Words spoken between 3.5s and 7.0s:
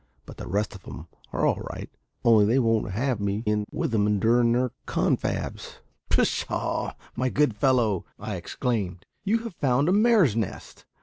with 'em durin' their confabs." "Pshaw!